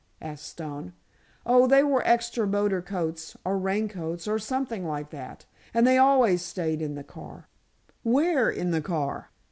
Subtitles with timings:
[0.19, 0.93] asked Stone.
[1.45, 6.41] "Oh, they were extra motor coats, or raincoats, or something like that, and they always
[6.41, 7.47] staid in the car."
[8.01, 9.29] "Where, in the car?"